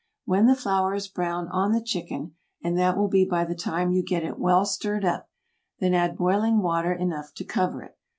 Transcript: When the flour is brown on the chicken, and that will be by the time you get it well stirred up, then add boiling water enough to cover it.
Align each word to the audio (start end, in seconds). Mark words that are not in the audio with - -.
When 0.25 0.47
the 0.47 0.55
flour 0.55 0.95
is 0.95 1.07
brown 1.07 1.47
on 1.49 1.73
the 1.73 1.79
chicken, 1.83 2.33
and 2.63 2.75
that 2.75 2.97
will 2.97 3.07
be 3.07 3.23
by 3.23 3.45
the 3.45 3.53
time 3.53 3.91
you 3.91 4.01
get 4.01 4.23
it 4.23 4.39
well 4.39 4.65
stirred 4.65 5.05
up, 5.05 5.29
then 5.77 5.93
add 5.93 6.17
boiling 6.17 6.57
water 6.63 6.91
enough 6.91 7.35
to 7.35 7.43
cover 7.43 7.83
it. 7.83 7.95